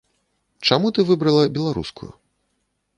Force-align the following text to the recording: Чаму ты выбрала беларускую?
Чаму 0.69 0.87
ты 0.99 1.07
выбрала 1.11 1.43
беларускую? 1.59 2.11